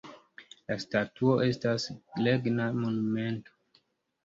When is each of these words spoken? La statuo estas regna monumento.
La 0.71 0.77
statuo 0.83 1.35
estas 1.49 1.87
regna 2.29 2.73
monumento. 2.81 3.57